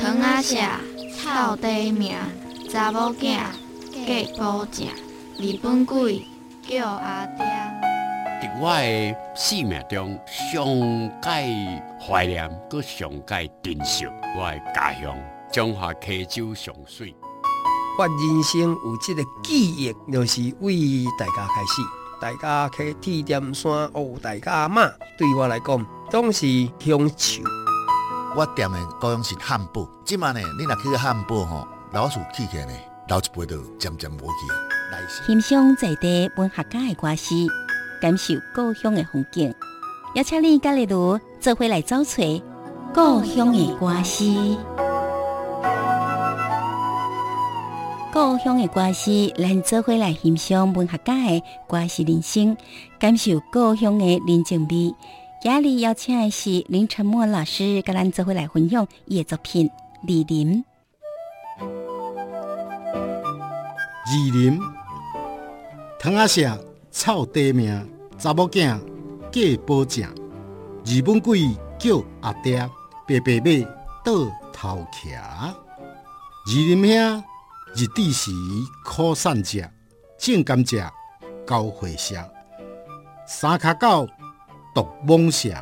[0.00, 0.56] 糖仔社
[1.16, 2.14] 臭地名，
[2.70, 3.38] 查某囝
[3.92, 4.86] 嫁宝正，
[5.38, 6.22] 日本鬼
[6.68, 7.44] 叫阿爹。
[8.42, 10.18] 在我的生命中，
[10.52, 10.64] 上
[11.22, 15.16] 界怀念，搁上界珍惜我的家乡
[15.52, 17.14] 中华溪州上水。
[17.98, 21.82] 我人生有这个记忆，就是为大家开始。
[22.18, 24.86] 大家去铁店山哦，大家妈
[25.18, 26.46] 对我来讲总是
[26.78, 27.42] 乡愁。
[28.36, 32.72] 我店的高雄是汉堡，今晚呢，你若去个汉堡吼，老鼠起起来呢，
[33.08, 35.24] 老一辈都渐渐无去。
[35.26, 37.34] 欣赏在地文学家的歌诗，
[37.98, 39.54] 感受故乡的风景，
[40.14, 42.22] 邀请你甲丽如做伙来找找
[42.92, 44.24] 故乡的歌诗。
[48.12, 52.54] 故乡的歌诗，咱做伙来欣赏文学家的歌诗人生，
[52.98, 54.94] 感受故乡的人情味。
[55.48, 59.68] 今日邀请的是林承默老师，跟咱做伙来分享伊的作品
[60.02, 60.64] 《二林》。
[64.08, 64.60] 二林，
[66.00, 67.88] 糖仔舍臭地名，
[68.18, 68.76] 查某囝
[69.30, 70.12] 嫁保正，
[70.84, 72.68] 日本鬼叫阿爹，
[73.06, 73.64] 白白马
[74.04, 74.12] 倒
[74.52, 75.14] 头骑。
[75.14, 75.54] 二
[76.46, 77.24] 林兄。
[77.76, 78.32] 日治时
[78.84, 79.64] 苦散食，
[80.18, 80.90] 种甘蔗，
[81.46, 82.16] 交货社。
[83.28, 84.08] 三脚狗，
[84.76, 85.56] 独蠓蛇，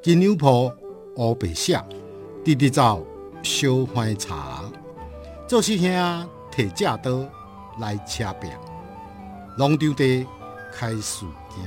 [0.00, 0.72] 金牛坡，
[1.16, 1.76] 乌白写。
[2.44, 3.04] 直直走，
[3.42, 4.62] 小番茶。
[5.48, 7.28] 做事兄提正刀
[7.80, 8.48] 来车拼，
[9.58, 10.24] 农场地
[10.72, 11.66] 开事件。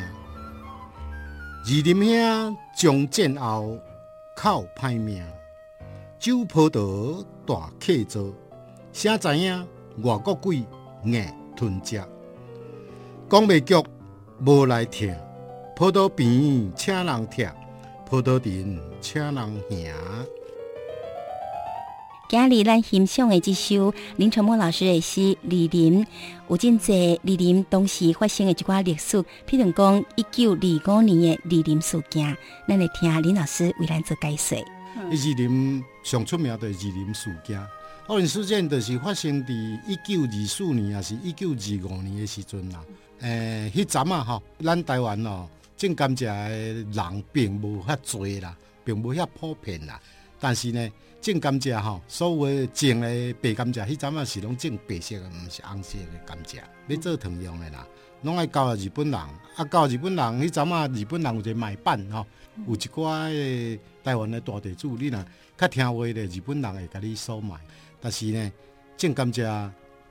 [1.65, 3.77] 二林兄将战后
[4.33, 5.21] 靠歹命，
[6.17, 8.33] 酒铺头大客做，
[8.93, 9.67] 谁知影？
[10.03, 10.65] 外国鬼
[11.03, 12.01] 硬吞食，
[13.29, 13.83] 讲袂脚
[14.45, 15.13] 无来听，
[15.75, 17.47] 葡萄边请人踢，
[18.05, 19.35] 葡萄藤请人
[19.71, 19.91] 行。
[22.29, 26.05] 今日咱欣赏的这首林承莫老师的诗《李林》，
[26.47, 29.17] 有真济李林当时发生的一寡历史，
[29.47, 32.37] 譬如讲一九二五年的李林事件，
[32.67, 34.55] 咱来听林老师为咱做解说。
[34.95, 37.59] 二林上出名的二林事件。
[38.07, 42.79] 二林事件就是发生在一九二四年，也是一九二五年的时阵啦。
[43.21, 45.47] 诶、迄阵啊，吼，咱台湾哦，
[45.87, 49.99] 种甘蔗的人并无遐多啦，并无遐普遍啦。
[50.39, 50.89] 但是呢，
[51.21, 57.85] 种甘蔗吼，所谓种的白甘蔗，迄阵啊是拢种白色的，毋是红色的甘蔗，要做糖用的啦，
[58.21, 59.19] 拢爱交予日本人。
[59.19, 62.25] 啊，交日本人，迄阵啊，日本人有一个买办吼，
[62.67, 65.25] 有一寡诶台湾的大地主，你若
[65.57, 67.55] 较听话的，日本人会甲你收买。
[68.01, 68.51] 但是呢，
[68.97, 69.69] 种甘蔗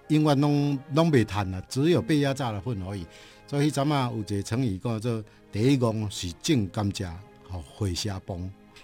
[0.08, 3.06] 永远拢拢袂趁啦，只有被压榨的份而已。
[3.52, 7.06] 所以迄阵啊有一个成语叫做第一功是种甘蔗
[7.46, 8.38] 和会社帮。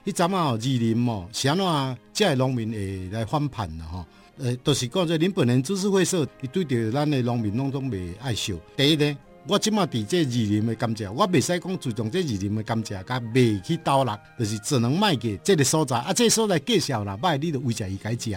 [0.05, 4.05] 迄阵啊，二林哦，啥喏，这农民会来反叛啦吼。
[4.37, 8.55] 呃，都、是讲做恁本人株式会社，伊对着咱的农民拢总袂爱惜。
[8.77, 15.97] 第一呢，我即马伫这二林的甘蔗，我袂使讲注重这二林的甘蔗，甲卖去倒落，就是只能卖给这个所在。
[15.97, 18.37] 啊，这个所在介绍啦，卖你着为着伊改食。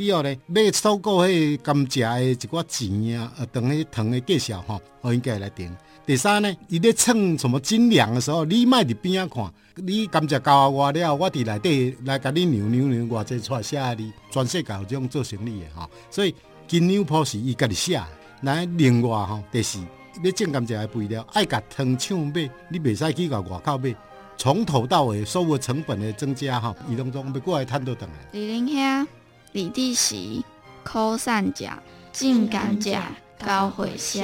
[0.00, 5.70] 第二呢，买收购迄甘蔗的一寡钱啊，呃，等迄糖的介绍吼，我应该来定。
[6.06, 15.86] 第三呢，伊咧称什么斤两的时候，你卖伫边仔看，你甘蔗交我了，我伫内底来甲你牛牛牛，偌济出来写你，全世界有这种做生意的哈。
[16.10, 16.34] 所以
[16.66, 18.02] 金牛铺是伊家己写，
[18.40, 19.80] 来另外吼，第四，
[20.24, 23.94] 你种甘蔗的肥料爱甲糖厂买，你袂使去甲外口买，
[24.38, 28.16] 从头到尾所有成本的增加哈，伊拢总要过来摊倒转来。
[28.32, 29.06] 李林兄。
[29.52, 30.42] 日治时
[30.84, 31.68] 苦散食，
[32.12, 33.00] 种甘蔗，
[33.44, 34.20] 交会社，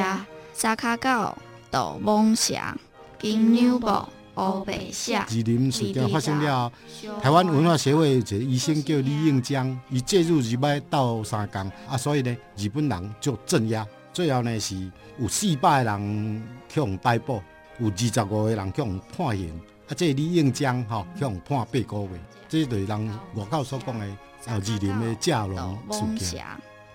[0.53, 1.37] 三脚狗，
[1.69, 2.55] 独蠓蛇，
[3.19, 3.89] 金牛埔，
[4.37, 5.17] 乌白写。
[5.17, 6.71] 二林事件发生了，
[7.21, 14.77] 台湾文化协会一个医生叫李应江，伊介入入来斗相共，啊，所以呢，日本人就镇压，最后呢是
[15.19, 17.43] 有四百个人去互逮捕，
[17.81, 24.07] 有二十五个人去互判刑，啊，这个、李应江吼去互判八个月，这就是人外口所讲的。
[24.47, 25.79] 啊，二林的蔗农
[26.19, 26.45] 事件。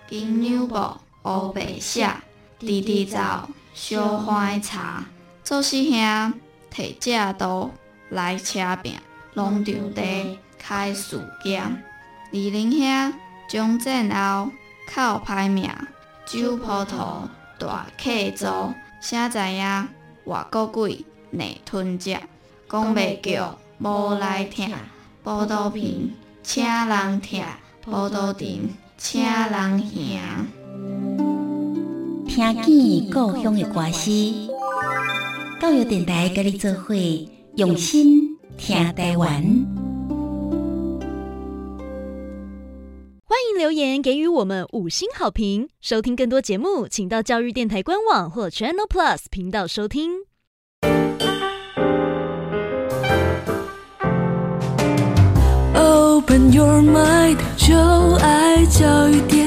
[0.07, 0.75] 金牛埔
[1.23, 2.09] 乌白写，
[2.59, 3.19] 滴滴走，
[3.73, 5.03] 小花茶。
[5.43, 6.33] 做事兄
[6.69, 7.69] 提正刀
[8.09, 8.95] 来车拼，
[9.33, 11.61] 农场地开事件。
[11.61, 13.13] 二林兄
[13.49, 14.51] 从战后
[14.87, 15.69] 靠歹命，
[16.25, 17.27] 酒葡萄
[17.59, 18.73] 大客做。
[19.01, 19.89] 谁知影
[20.25, 22.17] 外国鬼内吞食，
[22.71, 24.73] 讲袂叫无来听，
[25.21, 26.09] 报道片。
[26.41, 27.43] 请人听，
[27.81, 30.21] 葡萄藤，请人行。
[32.25, 34.47] 听见故乡的歌诗，
[35.59, 36.95] 教育电台跟你做伙，
[37.57, 39.43] 用心听台湾。
[43.25, 45.67] 欢迎留言给予我们五星好评。
[45.81, 50.11] 收听更多节目，请到教育电台官网或 Channel Plus 频道收听。
[56.31, 59.40] When you're mine, I'll 育点